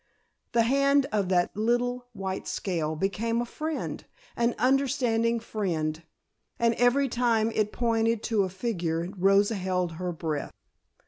[0.53, 4.03] The hand of that little white scale became a friend,
[4.35, 6.01] an understanding friend,
[6.57, 10.53] and every time it pointed to a figure Rosa held her breath.